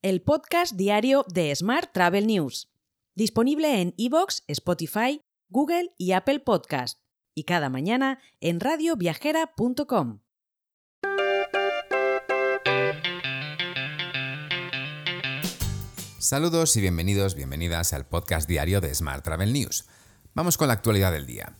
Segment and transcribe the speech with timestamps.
[0.00, 2.70] el podcast diario de Smart Travel News,
[3.16, 7.00] disponible en iVoox, Spotify, Google y Apple Podcast,
[7.34, 10.20] y cada mañana en radioviajera.com.
[16.18, 19.88] Saludos y bienvenidos, bienvenidas al podcast diario de Smart Travel News.
[20.32, 21.56] Vamos con la actualidad del día.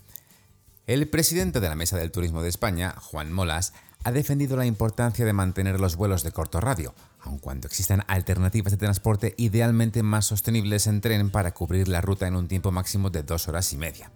[0.86, 3.72] El presidente de la Mesa del Turismo de España, Juan Molas,
[4.08, 8.70] ha defendido la importancia de mantener los vuelos de corto radio, aun cuando existan alternativas
[8.70, 13.10] de transporte idealmente más sostenibles en tren para cubrir la ruta en un tiempo máximo
[13.10, 14.10] de dos horas y media.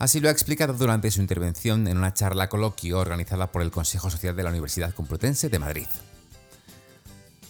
[0.00, 4.10] Así lo ha explicado durante su intervención en una charla coloquio organizada por el Consejo
[4.10, 5.86] Social de la Universidad Complutense de Madrid.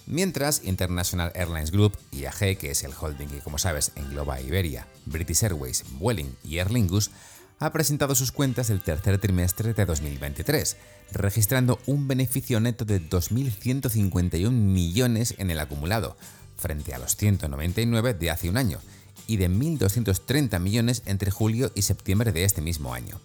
[0.04, 5.44] Mientras, International Airlines Group, IAG, que es el holding que como sabes engloba Iberia, British
[5.44, 7.10] Airways, Vueling y Aer Lingus,
[7.58, 10.76] ha presentado sus cuentas del tercer trimestre de 2023,
[11.12, 16.16] registrando un beneficio neto de 2.151 millones en el acumulado,
[16.56, 18.78] frente a los 199 de hace un año,
[19.26, 23.20] y de 1.230 millones entre julio y septiembre de este mismo año.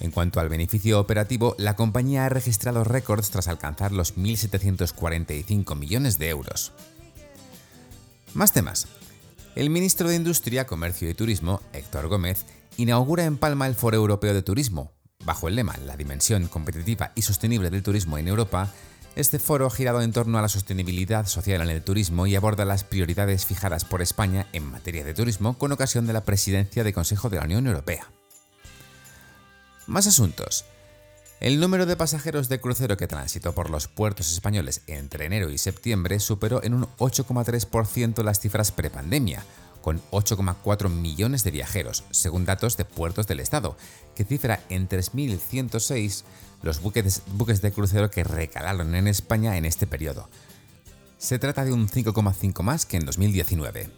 [0.00, 6.18] En cuanto al beneficio operativo, la compañía ha registrado récords tras alcanzar los 1.745 millones
[6.18, 6.72] de euros.
[8.32, 8.88] Más temas.
[9.54, 12.44] El ministro de Industria, Comercio y Turismo, Héctor Gómez,
[12.76, 14.92] inaugura en Palma el Foro Europeo de Turismo.
[15.24, 18.70] Bajo el lema La dimensión competitiva y sostenible del turismo en Europa,
[19.16, 22.84] este foro girado en torno a la sostenibilidad social en el turismo y aborda las
[22.84, 27.30] prioridades fijadas por España en materia de turismo con ocasión de la presidencia del Consejo
[27.30, 28.10] de la Unión Europea.
[29.86, 30.64] Más asuntos.
[31.40, 35.58] El número de pasajeros de crucero que transitó por los puertos españoles entre enero y
[35.58, 39.44] septiembre superó en un 8,3% las cifras prepandemia,
[39.84, 43.76] con 8,4 millones de viajeros, según datos de puertos del Estado,
[44.16, 46.24] que cifra en 3.106
[46.62, 50.30] los buques, de crucero que recalaron en España en este periodo.
[51.18, 53.90] Se trata de un 5,5 más que en 2019.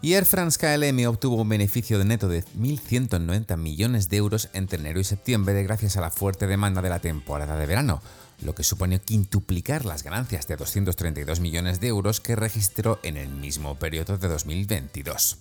[0.00, 4.78] Y Air France KLM obtuvo un beneficio de neto de 1.190 millones de euros entre
[4.78, 8.00] enero y septiembre gracias a la fuerte demanda de la temporada de verano,
[8.42, 13.28] lo que supone quintuplicar las ganancias de 232 millones de euros que registró en el
[13.28, 15.38] mismo periodo de 2022.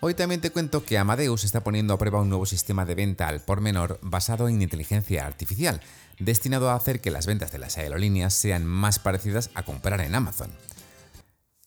[0.00, 3.26] Hoy también te cuento que Amadeus está poniendo a prueba un nuevo sistema de venta
[3.26, 5.80] al por menor basado en inteligencia artificial,
[6.18, 10.14] destinado a hacer que las ventas de las aerolíneas sean más parecidas a comprar en
[10.14, 10.50] Amazon.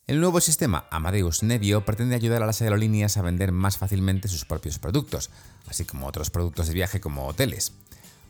[0.06, 4.44] El nuevo sistema Amadeus Nevio pretende ayudar a las aerolíneas a vender más fácilmente sus
[4.44, 5.30] propios productos,
[5.66, 7.72] así como otros productos de viaje como hoteles.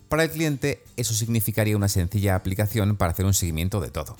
[0.08, 4.16] Para el cliente, eso significaría una sencilla aplicación para hacer un seguimiento de todo.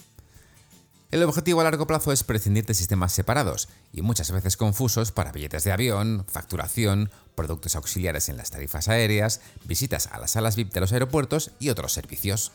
[1.10, 5.32] El objetivo a largo plazo es prescindir de sistemas separados y muchas veces confusos para
[5.32, 10.74] billetes de avión, facturación, productos auxiliares en las tarifas aéreas, visitas a las salas VIP
[10.74, 12.52] de los aeropuertos y otros servicios.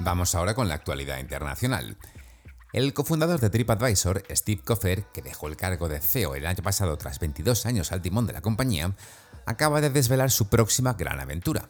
[0.00, 1.96] Vamos ahora con la actualidad internacional.
[2.72, 6.98] El cofundador de TripAdvisor, Steve Koffer, que dejó el cargo de CEO el año pasado
[6.98, 8.94] tras 22 años al timón de la compañía,
[9.46, 11.68] acaba de desvelar su próxima gran aventura.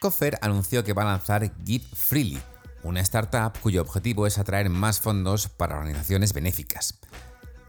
[0.00, 2.40] Koffer anunció que va a lanzar Give Freely,
[2.82, 6.98] una startup cuyo objetivo es atraer más fondos para organizaciones benéficas.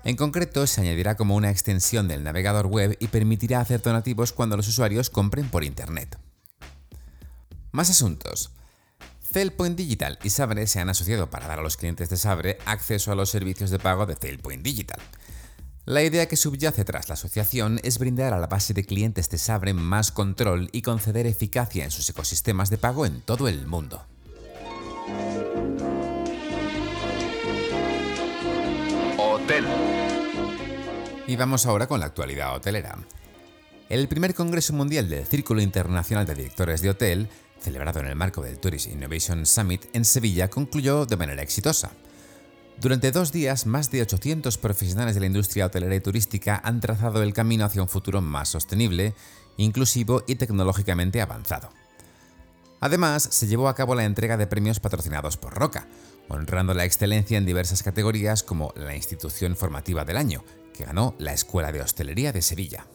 [0.03, 4.58] En concreto, se añadirá como una extensión del navegador web y permitirá hacer donativos cuando
[4.58, 6.18] los usuarios compren por Internet.
[7.72, 8.52] Más asuntos.
[9.31, 13.12] Cellpoint Digital y Sabre se han asociado para dar a los clientes de Sabre acceso
[13.12, 15.00] a los servicios de pago de Cellpoint Digital.
[15.86, 19.38] La idea que subyace tras la asociación es brindar a la base de clientes de
[19.38, 24.06] Sabre más control y conceder eficacia en sus ecosistemas de pago en todo el mundo.
[29.18, 29.66] Hotel.
[31.25, 32.98] Y vamos ahora con la actualidad hotelera.
[33.88, 37.30] El primer Congreso Mundial del Círculo Internacional de Directores de Hotel
[37.61, 41.91] celebrado en el marco del Tourist Innovation Summit en Sevilla, concluyó de manera exitosa.
[42.79, 47.21] Durante dos días, más de 800 profesionales de la industria hotelera y turística han trazado
[47.21, 49.13] el camino hacia un futuro más sostenible,
[49.57, 51.69] inclusivo y tecnológicamente avanzado.
[52.80, 55.88] Además, se llevó a cabo la entrega de premios patrocinados por Roca,
[56.27, 60.44] honrando la excelencia en diversas categorías como la institución formativa del año,
[60.74, 62.88] que ganó la Escuela de Hostelería de Sevilla.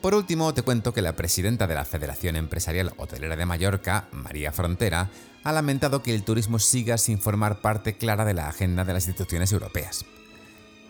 [0.00, 4.50] Por último, te cuento que la presidenta de la Federación Empresarial Hotelera de Mallorca, María
[4.50, 5.10] Frontera,
[5.44, 9.08] ha lamentado que el turismo siga sin formar parte clara de la agenda de las
[9.08, 10.06] instituciones europeas.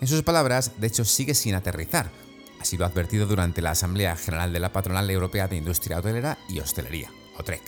[0.00, 2.08] En sus palabras, de hecho, sigue sin aterrizar.
[2.60, 6.38] Así lo ha advertido durante la Asamblea General de la Patronal Europea de Industria Hotelera
[6.48, 7.62] y Hostelería, OTREC.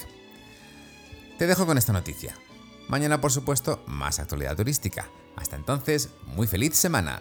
[1.39, 2.37] Te dejo con esta noticia.
[2.87, 5.09] Mañana, por supuesto, más actualidad turística.
[5.35, 7.21] Hasta entonces, muy feliz semana.